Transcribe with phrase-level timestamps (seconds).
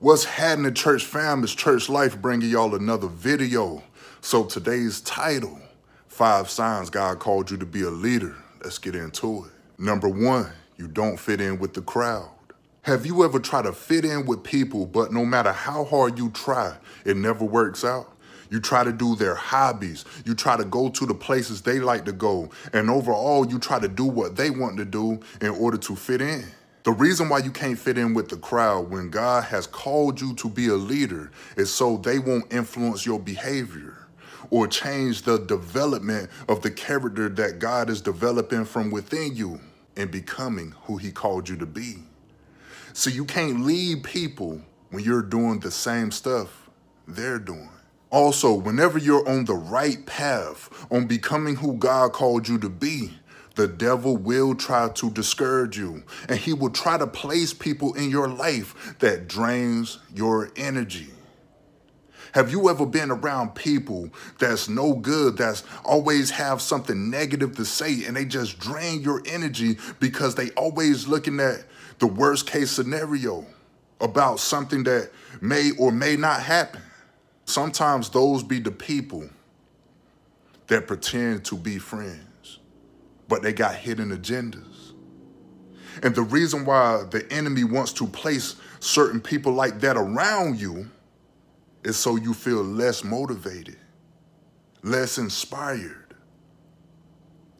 [0.00, 1.42] What's happening, church fam?
[1.42, 3.82] Is Church Life bringing y'all another video.
[4.20, 5.58] So today's title,
[6.06, 8.36] Five Signs God Called You to Be a Leader.
[8.62, 9.50] Let's get into it.
[9.76, 12.30] Number one, you don't fit in with the crowd.
[12.82, 16.30] Have you ever tried to fit in with people, but no matter how hard you
[16.30, 18.16] try, it never works out?
[18.50, 20.04] You try to do their hobbies.
[20.24, 22.50] You try to go to the places they like to go.
[22.72, 26.22] And overall, you try to do what they want to do in order to fit
[26.22, 26.44] in.
[26.84, 30.34] The reason why you can't fit in with the crowd when God has called you
[30.36, 34.06] to be a leader is so they won't influence your behavior
[34.50, 39.60] or change the development of the character that God is developing from within you
[39.96, 41.96] and becoming who he called you to be.
[42.92, 46.70] So you can't lead people when you're doing the same stuff
[47.06, 47.70] they're doing.
[48.10, 53.12] Also, whenever you're on the right path on becoming who God called you to be,
[53.58, 58.08] the devil will try to discourage you and he will try to place people in
[58.08, 61.08] your life that drains your energy.
[62.34, 67.64] Have you ever been around people that's no good, that's always have something negative to
[67.64, 71.64] say and they just drain your energy because they always looking at
[71.98, 73.44] the worst case scenario
[74.00, 76.82] about something that may or may not happen?
[77.44, 79.28] Sometimes those be the people
[80.68, 82.27] that pretend to be friends
[83.28, 84.92] but they got hidden agendas.
[86.02, 90.88] And the reason why the enemy wants to place certain people like that around you
[91.84, 93.78] is so you feel less motivated,
[94.82, 96.14] less inspired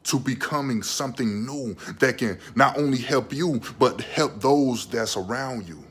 [0.05, 5.69] to becoming something new that can not only help you, but help those that's around
[5.69, 5.83] you.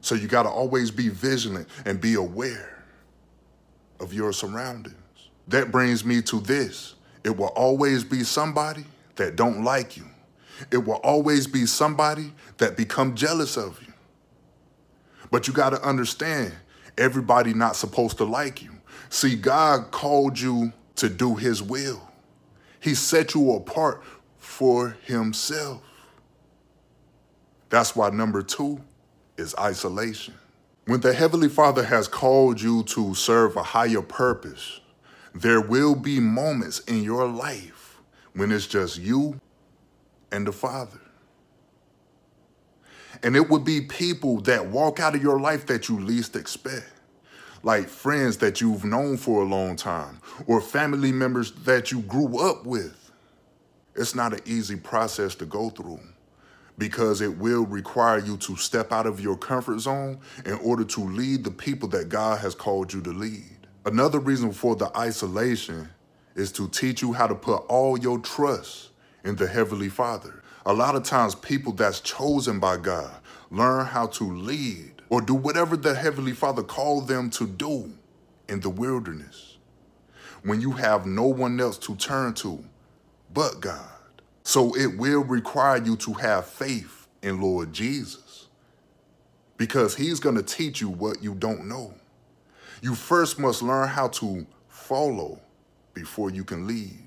[0.00, 2.84] So you got to always be vigilant and be aware
[4.00, 4.96] of your surroundings.
[5.46, 6.94] That brings me to this.
[7.24, 8.84] It will always be somebody
[9.16, 10.04] that don't like you.
[10.70, 13.92] It will always be somebody that become jealous of you.
[15.30, 16.52] But you got to understand,
[16.98, 18.70] everybody not supposed to like you.
[19.08, 22.10] See, God called you to do his will.
[22.80, 24.02] He set you apart
[24.38, 25.82] for himself.
[27.70, 28.80] That's why number two
[29.38, 30.34] is isolation.
[30.86, 34.80] When the Heavenly Father has called you to serve a higher purpose,
[35.34, 38.00] there will be moments in your life
[38.34, 39.40] when it's just you
[40.30, 41.00] and the Father.
[43.22, 46.90] And it would be people that walk out of your life that you least expect,
[47.62, 52.38] like friends that you've known for a long time, or family members that you grew
[52.38, 53.10] up with.
[53.94, 56.00] It's not an easy process to go through
[56.78, 61.00] because it will require you to step out of your comfort zone in order to
[61.00, 63.61] lead the people that God has called you to lead.
[63.84, 65.88] Another reason for the isolation
[66.36, 68.90] is to teach you how to put all your trust
[69.24, 70.42] in the Heavenly Father.
[70.64, 73.12] A lot of times, people that's chosen by God
[73.50, 77.92] learn how to lead or do whatever the Heavenly Father called them to do
[78.48, 79.56] in the wilderness
[80.44, 82.64] when you have no one else to turn to
[83.34, 83.88] but God.
[84.44, 88.46] So it will require you to have faith in Lord Jesus
[89.56, 91.94] because He's going to teach you what you don't know.
[92.82, 95.38] You first must learn how to follow
[95.94, 97.06] before you can lead.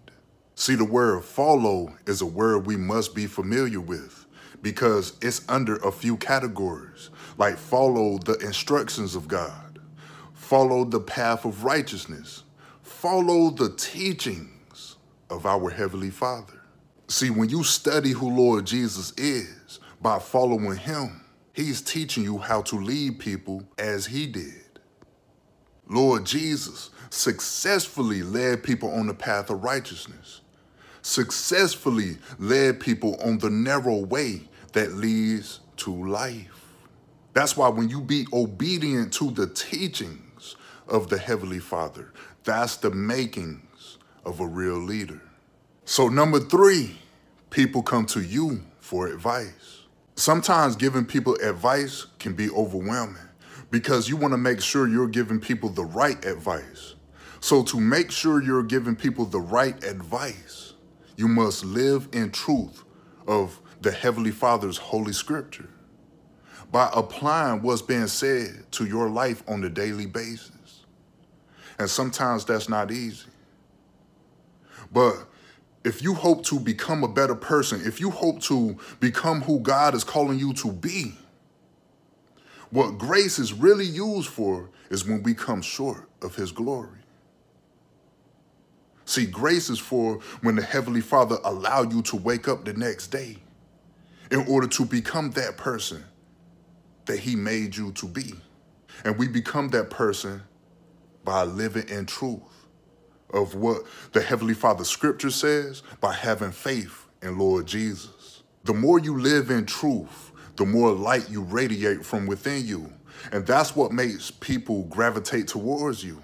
[0.55, 4.25] See, the word follow is a word we must be familiar with
[4.61, 9.79] because it's under a few categories, like follow the instructions of God,
[10.33, 12.43] follow the path of righteousness,
[12.81, 14.95] follow the teachings
[15.29, 16.61] of our Heavenly Father.
[17.09, 22.61] See, when you study who Lord Jesus is by following him, he's teaching you how
[22.61, 24.64] to lead people as he did.
[25.87, 30.41] Lord Jesus successfully led people on the path of righteousness,
[31.01, 34.41] successfully led people on the narrow way
[34.73, 36.65] that leads to life.
[37.33, 40.55] That's why when you be obedient to the teachings
[40.87, 42.11] of the Heavenly Father,
[42.43, 45.21] that's the makings of a real leader.
[45.83, 46.97] So, number three,
[47.49, 49.81] people come to you for advice.
[50.15, 53.17] Sometimes giving people advice can be overwhelming
[53.71, 56.95] because you want to make sure you're giving people the right advice.
[57.39, 60.73] So to make sure you're giving people the right advice,
[61.17, 62.83] you must live in truth
[63.27, 65.69] of the Heavenly Father's Holy Scripture
[66.71, 70.85] by applying what's being said to your life on a daily basis.
[71.77, 73.27] And sometimes that's not easy.
[74.91, 75.15] But
[75.83, 79.93] if you hope to become a better person, if you hope to become who God
[79.93, 81.15] is calling you to be,
[82.75, 86.99] what grace is really used for is when we come short of his glory.
[89.05, 93.07] See, grace is for when the Heavenly Father allowed you to wake up the next
[93.07, 93.37] day
[94.29, 96.03] in order to become that person
[97.05, 98.33] that he made you to be.
[99.05, 100.41] And we become that person
[101.23, 102.41] by living in truth
[103.33, 108.43] of what the Heavenly Father scripture says by having faith in Lord Jesus.
[108.65, 112.91] The more you live in truth, the more light you radiate from within you.
[113.31, 116.21] And that's what makes people gravitate towards you.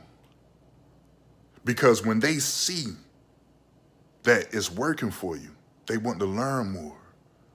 [1.63, 2.87] Because when they see
[4.23, 5.51] that it's working for you,
[5.87, 6.97] they want to learn more.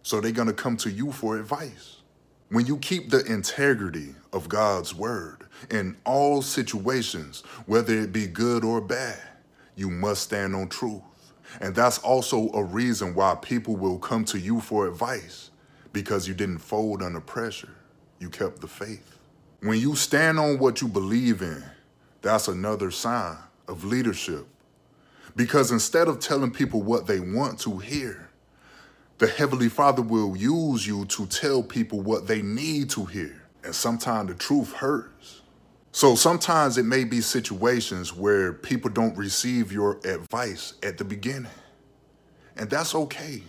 [0.03, 1.97] So they're going to come to you for advice.
[2.51, 8.65] When you keep the integrity of God's word in all situations, whether it be good
[8.65, 9.21] or bad,
[9.75, 11.03] you must stand on truth.
[11.61, 15.51] And that's also a reason why people will come to you for advice
[15.97, 17.71] because you didn't fold under pressure.
[18.19, 19.17] You kept the faith.
[19.61, 21.65] When you stand on what you believe in,
[22.21, 24.47] that's another sign of leadership.
[25.37, 28.29] Because instead of telling people what they want to hear,
[29.17, 33.45] the Heavenly Father will use you to tell people what they need to hear.
[33.65, 35.41] And sometimes the truth hurts.
[35.93, 41.51] So sometimes it may be situations where people don't receive your advice at the beginning.
[42.55, 43.43] And that's okay.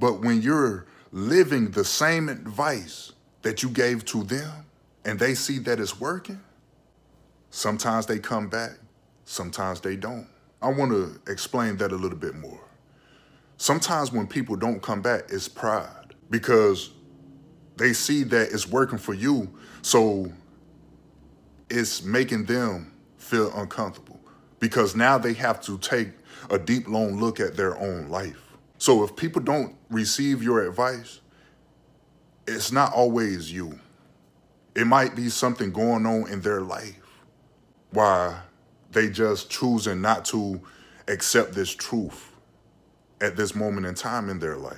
[0.00, 3.12] But when you're living the same advice
[3.42, 4.66] that you gave to them
[5.04, 6.40] and they see that it's working,
[7.50, 8.72] sometimes they come back,
[9.24, 10.26] sometimes they don't.
[10.60, 12.60] I want to explain that a little bit more.
[13.58, 16.90] Sometimes when people don't come back, it's pride because
[17.76, 19.48] they see that it's working for you.
[19.82, 20.32] So
[21.70, 24.18] it's making them feel uncomfortable
[24.58, 26.08] because now they have to take
[26.50, 28.43] a deep, long look at their own life.
[28.84, 31.22] So if people don't receive your advice,
[32.46, 33.78] it's not always you.
[34.76, 37.00] It might be something going on in their life
[37.92, 38.38] why
[38.92, 40.60] they just choosing not to
[41.08, 42.30] accept this truth
[43.22, 44.76] at this moment in time in their life.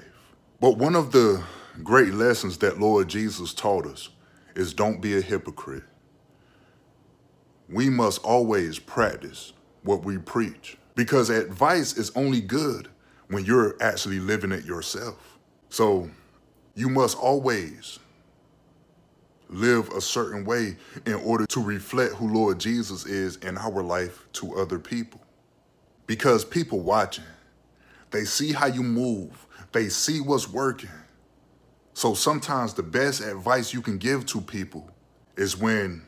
[0.61, 1.43] But one of the
[1.83, 4.11] great lessons that Lord Jesus taught us
[4.55, 5.83] is don't be a hypocrite.
[7.69, 12.89] We must always practice what we preach because advice is only good
[13.29, 15.39] when you're actually living it yourself.
[15.69, 16.09] So
[16.75, 17.99] you must always
[19.49, 20.77] live a certain way
[21.07, 25.21] in order to reflect who Lord Jesus is in our life to other people.
[26.07, 27.25] Because people watching,
[28.11, 30.91] they see how you move, they see what's working.
[31.95, 34.91] So sometimes the best advice you can give to people
[35.37, 36.03] is when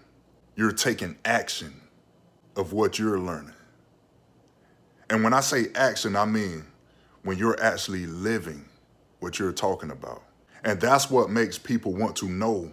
[0.54, 1.80] you're taking action
[2.56, 3.54] of what you're learning.
[5.10, 6.64] And when I say action, I mean
[7.22, 8.64] when you're actually living
[9.20, 10.22] what you're talking about.
[10.64, 12.72] And that's what makes people want to know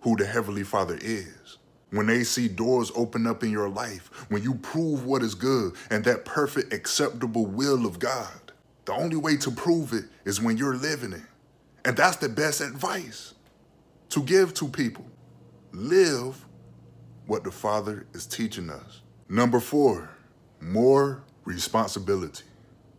[0.00, 1.58] who the Heavenly Father is.
[1.90, 5.74] When they see doors open up in your life, when you prove what is good
[5.90, 8.52] and that perfect, acceptable will of God,
[8.84, 11.22] the only way to prove it is when you're living it.
[11.84, 13.34] And that's the best advice
[14.10, 15.06] to give to people.
[15.72, 16.44] Live
[17.26, 19.02] what the Father is teaching us.
[19.28, 20.10] Number four,
[20.60, 22.44] more responsibility.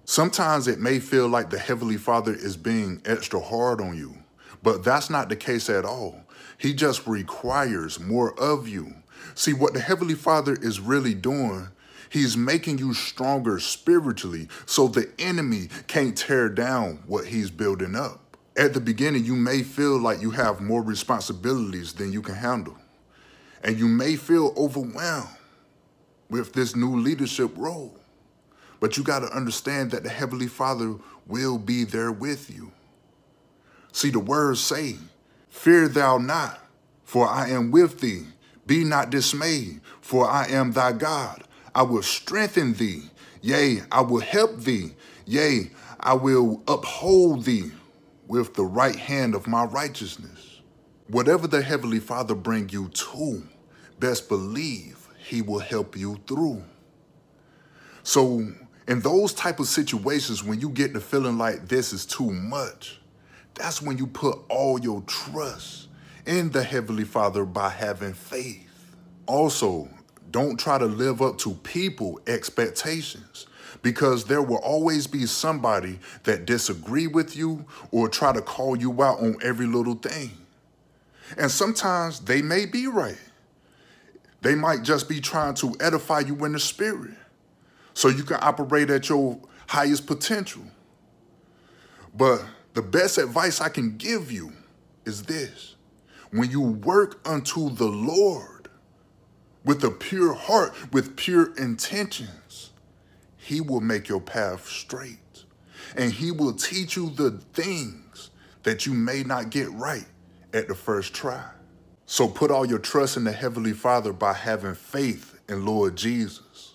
[0.09, 4.15] Sometimes it may feel like the Heavenly Father is being extra hard on you,
[4.63, 6.23] but that's not the case at all.
[6.57, 8.95] He just requires more of you.
[9.35, 11.67] See, what the Heavenly Father is really doing,
[12.09, 18.35] He's making you stronger spiritually so the enemy can't tear down what He's building up.
[18.57, 22.77] At the beginning, you may feel like you have more responsibilities than you can handle.
[23.63, 25.37] And you may feel overwhelmed
[26.31, 27.98] with this new leadership role.
[28.79, 30.95] But you got to understand that the Heavenly Father
[31.27, 32.71] will be there with you.
[33.91, 34.97] See, the words say,
[35.49, 36.59] Fear thou not,
[37.03, 38.25] for I am with thee.
[38.65, 41.43] Be not dismayed, for I am thy God.
[41.73, 43.09] I will strengthen thee.
[43.41, 44.93] Yea, I will help thee.
[45.25, 47.71] Yea, I will uphold thee
[48.27, 50.61] with the right hand of my righteousness.
[51.07, 53.43] Whatever the Heavenly Father bring you to,
[53.99, 56.63] best believe he will help you through.
[58.03, 58.47] So
[58.89, 62.99] in those type of situations, when you get the feeling like this is too much,
[63.53, 65.89] that's when you put all your trust
[66.25, 68.95] in the Heavenly Father by having faith.
[69.27, 69.87] Also,
[70.31, 73.45] don't try to live up to people expectations
[73.83, 78.91] because there will always be somebody that disagree with you or try to call you
[79.03, 80.31] out on every little thing.
[81.37, 83.19] And sometimes they may be right.
[84.41, 87.13] They might just be trying to edify you in the spirit
[87.99, 89.37] so you can operate at your
[89.67, 90.61] highest potential.
[92.15, 94.53] But the best advice I can give you
[95.03, 95.75] is this.
[96.31, 98.69] When you work unto the Lord
[99.65, 102.71] with a pure heart, with pure intentions,
[103.35, 105.43] he will make your path straight.
[105.97, 108.29] And he will teach you the things
[108.63, 110.07] that you may not get right
[110.53, 111.43] at the first try.
[112.05, 116.68] So put all your trust in the Heavenly Father by having faith in Lord Jesus.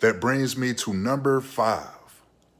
[0.00, 1.88] That brings me to number five,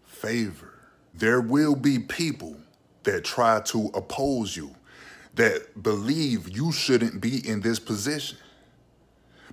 [0.06, 0.72] favor.
[1.12, 2.56] There will be people
[3.02, 4.74] that try to oppose you,
[5.34, 8.38] that believe you shouldn't be in this position.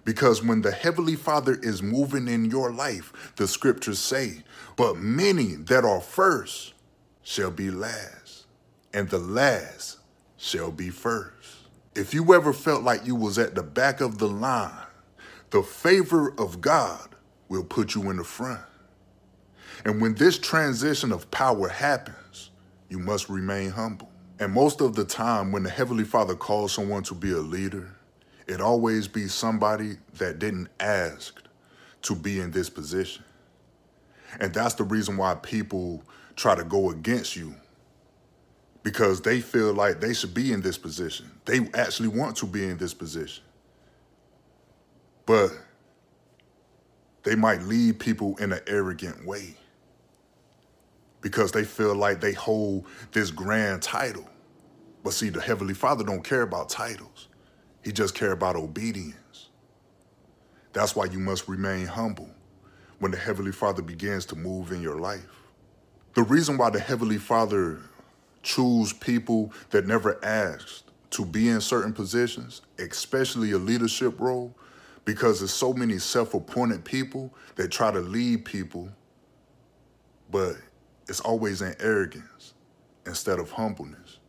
[0.06, 4.44] Because when the Heavenly Father is moving in your life, the scriptures say,
[4.76, 6.74] but many that are first
[7.22, 8.46] shall be last,
[8.94, 10.00] and the last
[10.38, 11.58] shall be first.
[11.96, 14.88] If you ever felt like you was at the back of the line,
[15.52, 17.13] the favor of God
[17.54, 18.62] will put you in the front.
[19.86, 22.50] And when this transition of power happens,
[22.90, 24.10] you must remain humble.
[24.40, 27.90] And most of the time, when the Heavenly Father calls someone to be a leader,
[28.48, 31.42] it always be somebody that didn't ask
[32.04, 33.24] to be in this position.
[34.40, 36.04] And that's the reason why people
[36.36, 37.54] try to go against you
[38.82, 41.30] because they feel like they should be in this position.
[41.46, 43.44] They actually want to be in this position.
[45.26, 45.52] But
[47.24, 49.56] they might lead people in an arrogant way
[51.22, 54.28] because they feel like they hold this grand title.
[55.04, 57.30] But see, the Heavenly Father don't care about titles.
[57.84, 59.50] He just care about obedience.
[60.74, 62.30] That's why you must remain humble
[63.00, 65.26] when the Heavenly Father begins to move in your life.
[66.16, 67.80] The reason why the Heavenly Father
[68.44, 74.56] choose people that never asked to be in certain positions, especially a leadership role,
[75.06, 78.90] because there's so many self-appointed people that try to lead people,
[80.32, 80.56] but
[81.08, 82.54] it's always in arrogance
[83.06, 84.20] instead of humbleness.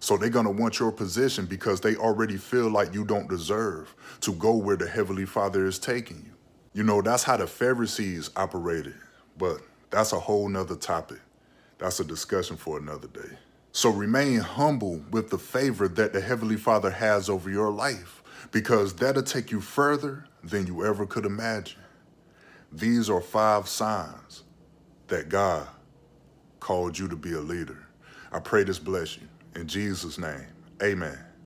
[0.00, 3.94] So they're going to want your position because they already feel like you don't deserve
[4.22, 6.32] to go where the Heavenly Father is taking you.
[6.72, 8.94] You know, that's how the Pharisees operated,
[9.38, 9.58] but
[9.90, 11.20] that's a whole nother topic.
[11.78, 13.36] That's a discussion for another day.
[13.72, 18.94] So remain humble with the favor that the Heavenly Father has over your life because
[18.94, 21.80] that'll take you further than you ever could imagine.
[22.72, 24.42] These are five signs
[25.08, 25.66] that God
[26.60, 27.86] called you to be a leader.
[28.32, 29.28] I pray this bless you.
[29.54, 30.46] In Jesus' name,
[30.82, 31.18] amen.